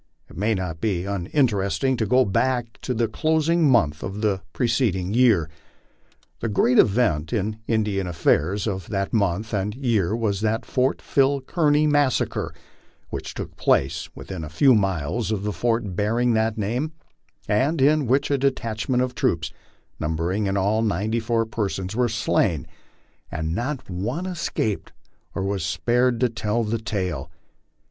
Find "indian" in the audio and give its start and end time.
7.67-8.07